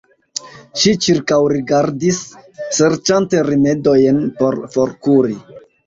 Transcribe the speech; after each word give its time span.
Ŝi 0.83 0.93
ĉirkaŭrigardis, 1.07 2.23
serĉante 2.81 3.47
rimedojn 3.53 4.27
por 4.43 4.63
forkuri. 4.79 5.43